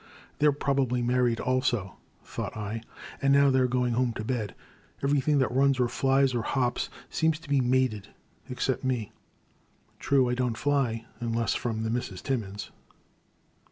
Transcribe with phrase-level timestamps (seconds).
[0.39, 2.81] They *re probably married also," thought I,
[3.21, 4.55] and now they *re going home to bed.
[5.03, 8.07] Every thing that runs or flies or hops seems to be mated—
[8.49, 9.11] except me.
[9.99, 12.71] True, I don't fly— unless from the Misses Timmins.